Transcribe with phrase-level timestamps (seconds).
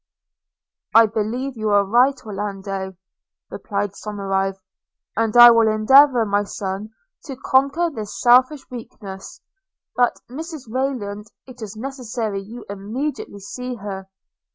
[0.95, 2.97] 'I believe you are right, Orlando,'
[3.51, 4.57] replied Somerive;
[5.15, 6.89] 'and I will endeavour, my son,
[7.25, 9.41] to conquer this selfish weakness.–
[9.95, 14.07] But Mrs Rayland, it is necessary you immediately see her.'